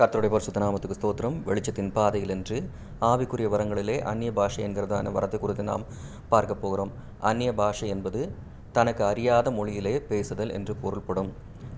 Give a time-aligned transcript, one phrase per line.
[0.00, 1.36] கர்த்தருடைய பரிசுத்த நாமத்துக்கு ஸ்தோத்திரம்.
[1.48, 2.56] வெளிச்சத்தின் பாதையில் என்று
[3.10, 5.84] ஆவிக்குரிய வரங்களிலே அந்நிய பாஷை என்கிறதான வரத்தை குறித்து நாம்
[6.32, 6.92] பார்க்க போகிறோம்.
[7.28, 8.20] அந்நிய பாஷை என்பது
[8.76, 11.30] தனக்கு அறியாத மொழியிலே பேசுதல் என்று பொருள்படும்.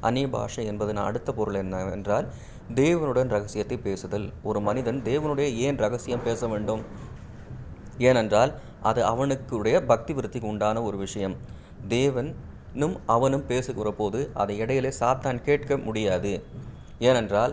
[0.08, 2.26] அந்நிய பாஷை என்பதன் அடுத்த பொருள் என்னவென்றால்
[2.80, 4.26] தேவனுடன் ரகசியத்தை பேசுதல்.
[4.48, 6.82] ஒரு மனிதன் தேவனுடைய ஏன் ரகசியம் பேச வேண்டும்?
[8.08, 8.52] ஏனென்றால்
[8.90, 11.38] அது அவனுக்குடைய பக்தி விருத்திக்கு உண்டான ஒரு விஷயம்.
[11.96, 16.34] தேவனும் அவனும் பேசுகிற போது அதை இடையிலே சாத்தான் கேட்க முடியாது.
[17.08, 17.52] ஏனென்றால்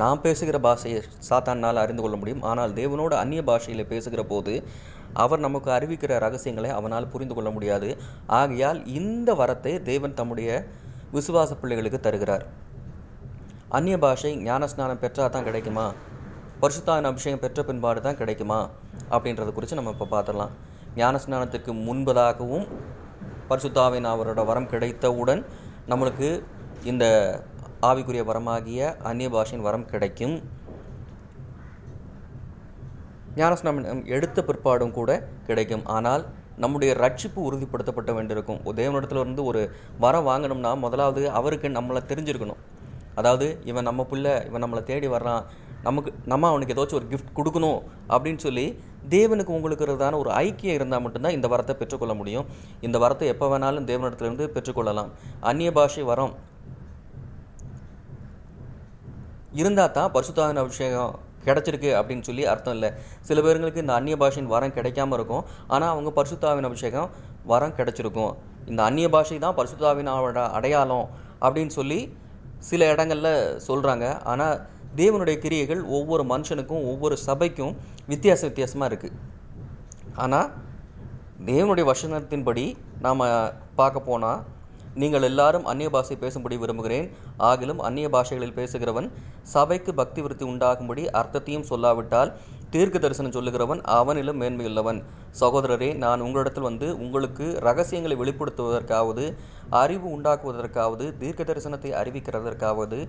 [0.00, 2.42] நாம் பேசுகிற பாஷையை சாத்தானால் அறிந்து கொள்ள முடியும்.
[2.50, 4.54] ஆனால் தேவனோட அந்நிய பாஷையில் பேசுகிற போது
[5.22, 7.88] அவர் நமக்கு அறிவிக்கிற ரகசியங்களை அவனால் புரிந்து கொள்ள முடியாது.
[8.40, 10.50] ஆகையால் இந்த வரத்தை தேவன் தம்முடைய
[11.16, 12.44] விசுவாச பிள்ளைகளுக்கு தருகிறார்.
[13.76, 15.86] அந்நிய பாஷை ஞானஸ்நானம் பெற்றால் தான் கிடைக்குமா?
[16.60, 18.60] பரிசுத்தான அபிஷேகம் பெற்ற பின்பாடு தான் கிடைக்குமா?
[19.14, 20.52] அப்படின்றத குறித்து நம்ம இப்போ பார்த்துடலாம்.
[21.00, 22.66] ஞானஸ்நானத்துக்கு முன்பதாகவும்
[23.50, 25.42] பரிசுத்தாவின் அவரோட வரம் கிடைத்தவுடன்
[25.90, 26.28] நம்மளுக்கு
[26.90, 27.04] இந்த
[27.88, 30.36] ஆவிக்குரிய வரமாகிய அந்நிய பாஷையின் வரம் கிடைக்கும்.
[33.40, 35.10] ஞானஸ்நானம் எடுத்த பிற்பாடும் கூட
[35.48, 35.84] கிடைக்கும்.
[35.96, 36.22] ஆனால்
[36.64, 38.60] நம்முடைய ரட்சிப்பு உறுதிப்படுத்தப்பட்ட வேண்டியிருக்கும்.
[38.80, 39.62] தேவனிடத்துல இருந்து ஒரு
[40.04, 42.62] வரம் வாங்கணும்னா முதலாவது அவருக்கு நம்மளை தெரிஞ்சிருக்கணும்.
[43.20, 45.44] அதாவது இவன் நம்ம பிள்ளை இவன் நம்மளை தேடி வர்றான்.
[45.86, 47.80] நமக்கு நம்ம அவனுக்கு ஏதாச்சும் ஒரு கிஃப்ட் கொடுக்கணும்
[48.14, 48.64] அப்படின்னு சொல்லி
[49.14, 52.46] தேவனுக்கு உங்களுக்கு இருக்கிறதான ஒரு ஐக்கியம் இருந்தால் மட்டும்தான் இந்த வரத்தை பெற்றுக்கொள்ள முடியும்.
[52.86, 55.10] இந்த வரத்தை எப்போ வேணாலும் தேவனிடத்துலேருந்து பெற்றுக்கொள்ளலாம்.
[55.50, 56.34] அந்நிய பாஷை வரம்
[59.60, 61.12] இருந்தால் தான் பரிசுத்தாவின் அபிஷேகம்
[61.46, 62.90] கிடைச்சிருக்கு அப்படின்னு சொல்லி அர்த்தம் இல்லை.
[63.28, 65.44] சில பேருங்களுக்கு இந்த அந்நிய பாஷையின் வரம் கிடைக்காம இருக்கும்.
[65.74, 67.10] ஆனால் அவங்க பரிசுத்தாவின் அபிஷேகம்
[67.52, 68.32] வரம் கிடைச்சிருக்கும்.
[68.70, 70.10] இந்த அந்நிய பாஷை தான் பரிசுத்தாவின்
[70.58, 71.06] அடையாளம்
[71.44, 72.00] அப்படின்னு சொல்லி
[72.68, 73.32] சில இடங்களில்
[73.68, 74.56] சொல்கிறாங்க ஆனால்
[75.00, 77.74] தேவனுடைய கிரியைகள் ஒவ்வொரு மனுஷனுக்கும் ஒவ்வொரு சபைக்கும்
[78.12, 79.16] வித்தியாச வித்தியாசமாக இருக்குது
[80.24, 80.48] ஆனால்
[81.50, 82.64] தேவனுடைய வசனத்தின்படி
[83.04, 83.24] நாம்
[83.80, 84.40] பார்க்க போனால்
[85.00, 87.06] நீங்கள் எல்லாரும் அந்நிய பாஷை பேசும்படி விரும்புகிறேன்.
[87.48, 89.08] ஆகிலும் அந்நிய பாஷைகளில் பேசுகிறவன்
[89.54, 92.30] சபைக்கு பக்தி விருத்தி உண்டாகும்படி அர்த்தத்தையும் சொல்லாவிட்டால்
[92.74, 95.00] தீர்க்க தரிசனம் சொல்லுகிறவன் அவனிலும் மேன்மையுள்ளவன்.
[95.40, 99.26] சகோதரரே நான் உங்களிடத்தில் வந்து உங்களுக்கு ரகசியங்களை வெளிப்படுத்துவதற்காவது
[99.82, 103.00] அறிவு உண்டாக்குவதற்காவது தீர்க்க தரிசனத்தை அறிவிக்கிறதற்காவது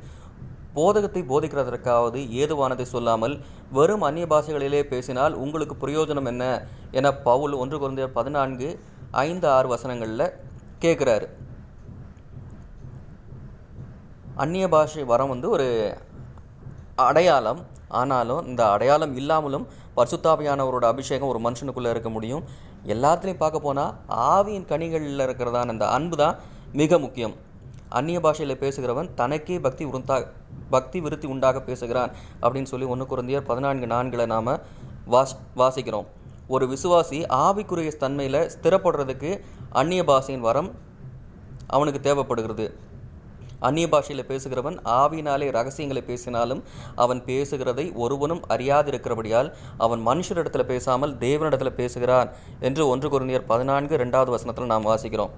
[0.78, 3.36] போதகத்தை போதிக்கிறதற்காவது ஏதுவானதை சொல்லாமல்
[3.78, 6.44] வெறும் அந்நிய பாஷைகளிலே பேசினால் உங்களுக்கு பிரயோஜனம் என்ன?
[7.00, 8.69] என பவுல் ஒன்று குழந்தையர் பதினான்கு
[9.25, 10.34] ஐந்து ஆறு வசனங்களில்
[10.84, 11.28] கேட்குறாரு.
[14.44, 15.68] அந்நிய பாஷை வரம் வந்து ஒரு
[17.08, 17.59] அடையாளம்.
[18.00, 19.66] ஆனாலும் இந்த அடையாளம் இல்லாமலும்
[19.98, 22.44] பரிசுத்தாபியானவரோட அபிஷேகம் ஒரு மனுஷனுக்குள்ளே இருக்க முடியும்.
[22.94, 23.94] எல்லாத்துலேயும் பார்க்க போனால்
[24.30, 26.36] ஆவியின் கனிகளில் இருக்கிறதான அந்த அன்பு தான்
[26.81, 27.36] மிக முக்கியம்.
[27.98, 30.18] அந்நிய பாஷையில் பேசுகிறவன் தனக்கே பக்தி உருந்தா
[30.69, 32.12] பக்தி விருத்தி உண்டாக பேசுகிறான்
[32.42, 34.52] அப்படின்னு சொல்லி ஒன்று குழந்தையர் பதினான்கு நான்கில் நாம்
[35.14, 36.08] வாஸ் வாசிக்கிறோம்.
[36.56, 39.31] ஒரு விசுவாசி ஆவிக்குரிய தன்மையில் ஸ்திரப்படுறதுக்கு
[39.81, 40.69] அந்நிய பாஷையின் வரம்
[41.68, 42.68] அவனுக்கு தேவைப்படுகிறது.
[43.59, 46.63] அந்நிய பாஷையில் பேசுகிறவன் ஆவினாலே ரகசியங்களை பேசினாலும்
[46.95, 52.29] அவன் பேசுகிறதை ஒருவனும் அறியாதிருக்கிறபடியால் அவன் மனுஷரிடத்தில் பேசாமல் தேவனிடத்தில் பேசுகிறான்
[52.59, 55.29] என்று ஒன்று குருந்தியர் பதினான்கு ரெண்டாவது வசனத்தில் நாம் வாசிக்கிறோம்.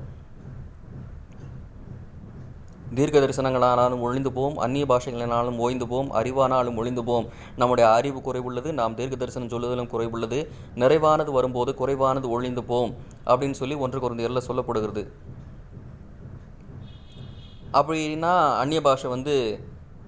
[2.96, 8.96] தீர்க்க தரிசனங்களானாலும் ஒழிந்து போம் அந்நிய பாஷைகளினாலும் ஓய்ந்து போம் அறிவானாலும் ஒழிந்து போம் நம்முடைய அறிவு குறைவுள்ளது நாம்
[8.96, 10.48] தீர்க்க தரிசனம் சொல்லுதலும் குறைவுள்ளது.
[10.76, 15.08] நிறைவானது வரும்போது குறைவானது ஒழிந்து போம் அப்படின்னு சொல்லி ஒன்று குறைந்த சொல்லப்படுகிறது.
[17.74, 18.32] அப்படின்னா
[18.62, 19.36] அந்நிய பாஷை வந்து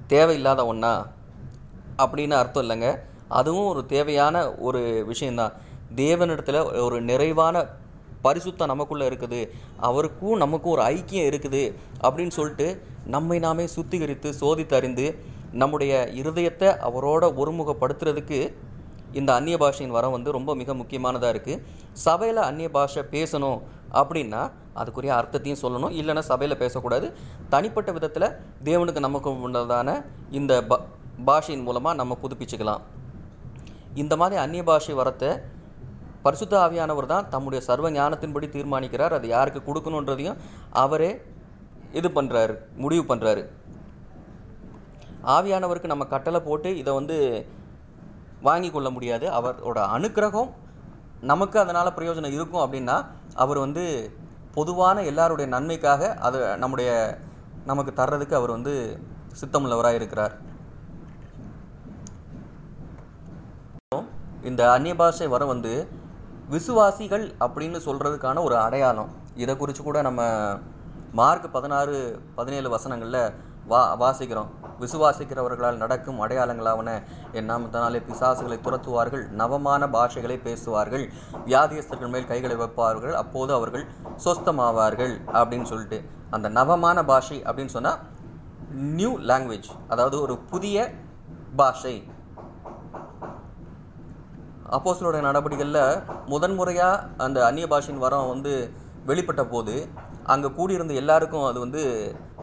[0.07, 0.93] தேவையில்லாத ஒன்றா
[1.97, 2.89] அப்படின்னு அர்த்தம் இல்லைங்க.
[3.27, 4.35] அதுவும் ஒரு தேவையான
[4.67, 5.53] ஒரு விஷயந்தான்
[5.95, 7.55] தேவனிடத்தில் ஒரு நிறைவான
[8.23, 9.41] பரிசுத்தம் நமக்குள்ளே இருக்குது.
[9.77, 11.63] அவருக்கும் நமக்கும் ஒரு ஐக்கியம் இருக்குது
[12.01, 12.67] அப்படின்னு சொல்லிட்டு
[13.05, 15.05] நம்மை நாமே சுத்திகரித்து சோதித்தறிந்து
[15.51, 18.39] நம்முடைய இருதயத்தை அவரோட ஒருமுகப்படுத்துறதுக்கு
[19.11, 21.61] இந்த அந்நிய பாஷையின் வரம் வந்து ரொம்ப மிக முக்கியமானதாக இருக்குது
[22.05, 23.59] சபையில் அந்நிய பாஷை பேசணும்
[23.93, 24.41] அப்படின்னா
[24.79, 25.93] அதுக்குரிய அர்த்தத்தையும் சொல்லணும்.
[25.99, 27.07] இல்லைன்னா சபையில் பேசக்கூடாது.
[27.53, 28.27] தனிப்பட்ட விதத்தில்
[28.67, 29.95] தேவனுக்கு நமக்கு உள்ளதான
[30.39, 30.79] இந்த ப
[31.29, 32.83] பாஷையின் மூலமாக நம்ம புதுப்பிச்சுக்கலாம்.
[34.01, 35.31] இந்த மாதிரி அந்நிய பாஷை வரத்தை
[36.25, 39.13] பரிசுத்த ஆவியானவர் தான் தம்முடைய சர்வ ஞானத்தின்படி தீர்மானிக்கிறார்.
[39.17, 40.39] அது யாருக்கு கொடுக்கணுன்றதையும்
[40.83, 41.11] அவரே
[41.99, 42.53] இது பண்ணுறாரு
[42.83, 43.43] முடிவு பண்ணுறாரு
[45.35, 47.17] ஆவியானவருக்கு நம்ம கட்டளை போட்டு இதை வந்து
[48.47, 49.25] வாங்கி கொள்ள முடியாது.
[49.37, 50.51] அவரோட அனுக்கிரகம்
[51.31, 52.95] நமக்கு அதனால் பிரயோஜனம் இருக்கும் அப்படின்னா
[53.43, 53.83] அவர் வந்து
[54.55, 56.91] பொதுவான எல்லாருடைய நன்மைக்காக அது நம்முடைய
[57.69, 58.73] நமக்கு தர்றதுக்கு அவர் வந்து
[59.39, 60.33] சித்தமுள்ளவராக இருக்கிறார்.
[64.49, 65.73] இந்த அந்நிய பாஷை வர வந்து
[66.53, 69.11] விசுவாசிகள் அப்படின்னு சொல்கிறதுக்கான ஒரு அடையாளம்.
[69.43, 70.21] இதை குறித்து கூட நம்ம
[71.19, 71.97] மார்க் பதினாறு
[72.35, 73.23] பதினேழு வசனங்களில்
[73.69, 74.49] வா வாசிக்கிறோம்.
[74.83, 76.89] விசுவாசிக்கிறவர்களால் நடக்கும் அடையாளங்களாவன.
[77.37, 81.05] என் நாமத்தினாலே பிசாசுகளை துரத்துவார்கள் நவமான பாஷைகளை பேசுவார்கள்
[81.49, 83.85] வியாதியஸ்தர்கள் மேல் கைகளை வைப்பார்கள் அப்போது அவர்கள்
[84.25, 85.99] சொஸ்தமாவார்கள் அப்படின்னு சொல்லிட்டு.
[86.37, 88.01] அந்த நவமான பாஷை அப்படின்னு சொன்னால்
[88.97, 90.89] நியூ லாங்குவேஜ் அதாவது ஒரு புதிய
[91.61, 91.95] பாஷை.
[94.75, 96.03] அப்போசலோட நடவடிக்கைகளில்
[96.33, 98.53] முதன்முறையாக அந்த அந்நிய பாஷையின் வரம் வந்து
[99.09, 99.75] வெளிப்பட்ட போது
[100.33, 101.81] அங்கே கூடியிருந்த எல்லாருக்கும் அது வந்து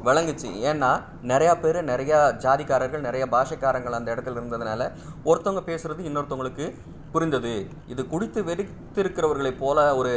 [0.07, 0.49] விளங்குச்சு.
[0.71, 0.91] ஏன்னா
[1.31, 4.83] நிறையா பேர் நிறையா ஜாதிக்காரர்கள் நிறையா பாஷைக்காரங்கள் அந்த இடத்துல இருந்ததுனால
[5.25, 6.67] ஒருத்தவங்க பேசுறது இன்னொருத்தவங்களுக்கு
[7.13, 7.55] புரிந்தது.
[7.93, 10.15] இது குடித்து வெறித்திருக்கிறவர்களைப் போல ஒரு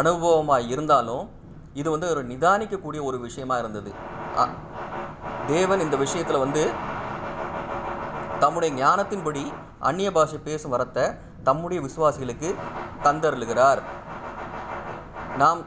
[0.00, 1.24] அனுபவமாக இருந்தாலும்
[1.80, 3.90] இது வந்து ஒரு நிதானிக்கக்கூடிய ஒரு விஷயமா இருந்தது.
[5.52, 6.62] தேவன் இந்த விஷயத்தில் வந்து
[8.42, 9.44] தம்முடைய ஞானத்தின்படி
[9.88, 11.04] அந்நிய பாஷை பேசும் வரத்தை
[11.48, 12.48] தம்முடைய விசுவாசிகளுக்கு
[13.06, 13.80] தந்தருளுகிறார்.
[15.42, 15.60] நாம்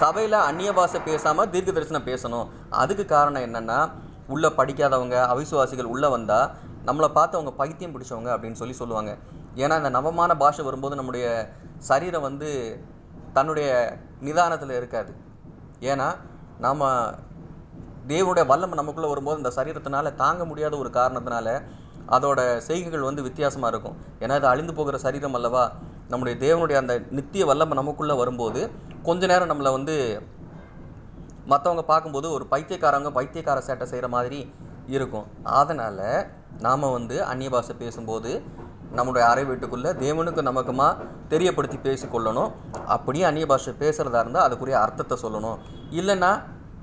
[0.00, 2.46] சபையில் அந்நிய பாஷை பேசாமல் தீர்க்க தரிசனம் பேசணும்.
[2.82, 3.78] அதுக்கு காரணம் என்னென்னா
[4.34, 6.50] உள்ளே படிக்காதவங்க அவிசுவாசிகள் உள்ளே வந்தால்
[6.86, 9.12] நம்மளை பார்த்து அவங்க பைத்தியம் பிடிச்சவங்க அப்படின்னு சொல்லி சொல்லுவாங்க.
[9.62, 11.26] ஏன்னா இந்த நவமான பாஷை வரும்போது நம்முடைய
[11.90, 12.50] சரீரம் வந்து
[13.36, 13.68] தன்னுடைய
[14.26, 15.12] நிதானத்தில் இருக்காது.
[15.80, 16.08] ஏன்னா
[16.64, 16.82] நாம்
[18.10, 21.48] தேவனுடைய வல்லமை நமக்குள்ளே வரும்போது இந்த சரீரத்தினால தாங்க முடியாத ஒரு காரணத்தினால
[22.14, 23.96] அதோட செய்கைகள் வந்து வித்தியாசமாக இருக்கும்.
[24.20, 25.64] ஏன்னா அது அழிந்து போகிற சரீரம் அல்லவா?
[26.08, 28.60] நம்முடைய தேவனுடைய அந்த நித்திய வல்லமை நமக்குள்ளே வரும்போது
[29.08, 29.96] கொஞ்ச நேரம் நம்மளை வந்து
[31.52, 34.40] மற்றவங்க பார்க்கும்போது ஒரு பைத்தியக்காரங்க பைத்தியக்கார சேட்டை செய்கிற மாதிரி
[34.96, 35.26] இருக்கும்.
[35.60, 36.06] அதனால்
[36.66, 38.30] நாம் வந்து அந்நிய பாஷை பேசும்போது
[38.98, 40.88] நம்முடைய அறை வீட்டுக்குள்ளே தேவனுக்கு நமக்குமா
[41.32, 42.50] தெரியப்படுத்தி பேசிக்கொள்ளணும்.
[42.94, 45.58] அப்படியே அந்நிய பாஷை பேசுகிறதா இருந்தால் அதுக்குரிய அர்த்தத்தை சொல்லணும்.
[46.00, 46.32] இல்லைன்னா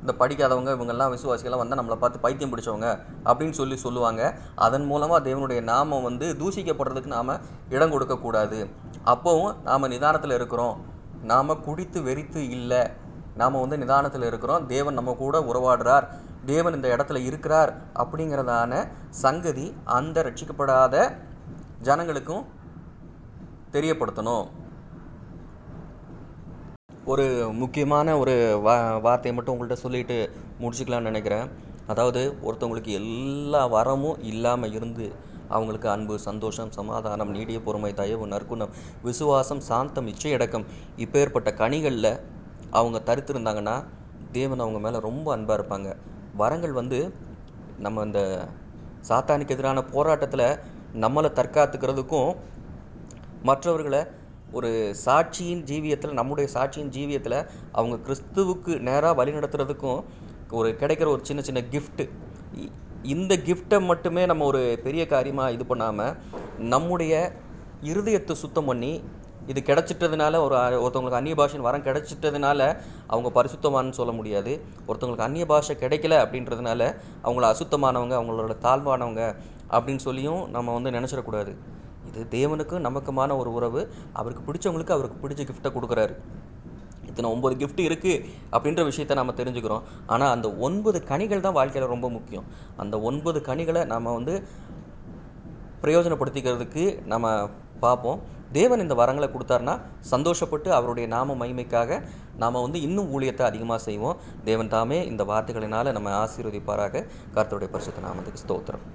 [0.01, 2.87] இந்த படிக்காதவங்க இவங்கெல்லாம் விசுவாசிகள்லாம் வந்தால் நம்மளை பார்த்து பைத்தியம் பிடிச்சவங்க
[3.29, 4.21] அப்படின்னு சொல்லி சொல்லுவாங்க.
[4.55, 7.33] அதன் மூலமாக தேவனுடைய நாமம் வந்து தூசிக்கப்படுறதுக்கு நாம்
[7.69, 8.59] இடம் கொடுக்கக்கூடாது
[9.13, 10.77] அப்போவும் நாம் நிதானத்தில் இருக்கிறோம்.
[11.31, 12.83] நாம் குடித்து வெறித்து இல்லை.
[13.39, 14.65] நாம் வந்து நிதானத்தில் இருக்கிறோம்.
[14.67, 16.07] தேவன் நம்ம கூட உறவாடுறார்.
[16.45, 17.71] தேவன் இந்த இடத்துல இருக்கிறார்
[18.01, 20.95] அப்படிங்கிறதான சங்கதி அந்த ரட்சிக்கப்படாத
[21.87, 22.43] ஜனங்களுக்கும்
[23.75, 24.47] தெரியப்படுத்தணும்.
[27.11, 27.25] ஒரு
[27.59, 28.33] முக்கியமான ஒரு
[28.65, 28.73] வா
[29.05, 30.17] வார்த்தையை மட்டும் உங்கள்கிட்ட சொல்லிட்டு
[30.61, 31.47] முடிச்சுக்கலாம்னு நினைக்கிறேன்.
[31.91, 35.05] அதாவது ஒருத்தவங்களுக்கு எல்லா வரமும் இல்லாமல் இருந்து
[35.55, 38.75] அவங்களுக்கு அன்பு சந்தோஷம் சமாதானம் நீடிய பொறுமை தயவு நற்குணம்
[39.07, 40.67] விசுவாசம் சாந்தம் இச்சையடக்கம்
[41.05, 42.11] இப்பேற்பட்ட கனிகளில்
[42.79, 43.75] அவங்க தருத்திருந்தாங்கன்னா
[44.37, 45.89] தேவன் அவங்க மேலே ரொம்ப அன்பாக இருப்பாங்க.
[46.41, 46.99] வரங்கள் வந்து
[47.85, 48.21] நம்ம இந்த
[49.09, 50.47] சாத்தானுக்கு எதிரான போராட்டத்தில்
[51.03, 52.31] நம்மளை தற்காத்துக்கிறதுக்கும்
[53.49, 54.01] மற்றவர்களை
[54.51, 54.69] ஒரு
[55.05, 57.37] சாட்சியின் ஜீவியத்தில் நம்முடைய சாட்சியின் ஜீவியத்தில்
[57.71, 60.03] அவங்க கிறிஸ்துவுக்கு நேராக வழி நடத்துறதுக்கும்
[60.51, 62.05] ஒரு கிடைக்கிற ஒரு சின்ன சின்ன கிஃப்ட்டு
[63.01, 66.15] இந்த கிஃப்ட்டை மட்டுமே நம்ம ஒரு பெரிய காரியமாக இது பண்ணாமல்
[66.57, 67.13] நம்முடைய
[67.81, 69.01] இருதயத்தை சுத்தம் பண்ணி
[69.47, 72.59] இது கிடைச்சிட்டதுனால ஒரு ஒருத்தவங்களுக்கு அந்நிய பாஷையின் வரம் கிடைச்சிட்டதுனால
[73.07, 74.51] அவங்க பரிசுத்தமானு சொல்ல முடியாது.
[74.87, 76.81] ஒருத்தவங்களுக்கு அந்நிய பாஷை கிடைக்கல அப்படின்றதுனால
[77.23, 79.23] அவங்கள அசுத்தமானவங்க அவங்களோட தாழ்வானவங்க
[79.71, 81.53] அப்படின்னு சொல்லியும் நம்ம வந்து நினச்சிடக்கூடாது.
[82.09, 83.81] இது தேவனுக்கும் நமக்குமான ஒரு உறவு.
[84.19, 86.15] அவருக்கு பிடிச்சவங்களுக்கு அவருக்கு பிடிச்ச கிஃப்ட்டை கொடுக்குறாரு.
[87.09, 88.25] இத்தனை ஒன்பது கிஃப்ட் இருக்குது
[88.55, 89.85] அப்படின்ற விஷயத்தை நம்ம தெரிஞ்சுக்கிறோம்.
[90.13, 92.45] ஆனால் அந்த ஒன்பது கனிகள் தான் வாழ்க்கையில் ரொம்ப முக்கியம்.
[92.83, 94.35] அந்த ஒன்பது கனிகளை நம்ம வந்து
[95.83, 97.27] பிரயோஜனப்படுத்திக்கிறதுக்கு நம்ம
[97.83, 98.21] பார்ப்போம்.
[98.59, 99.75] தேவன் இந்த வரங்களை கொடுத்தாருன்னா
[100.13, 101.99] சந்தோஷப்பட்டு அவருடைய நாம மகிமைக்காக
[102.41, 104.19] நாம் வந்து இன்னும் ஊழியத்தை அதிகமாக செய்வோம்.
[104.49, 107.05] தேவன் தாமே இந்த வார்த்தைகளினால் நம்ம ஆசீர்வதிப்பாராக.
[107.37, 108.85] கர்த்தருடைய பரிசுத்த நாமத்துக்கு ஸ்தோத்திரம்.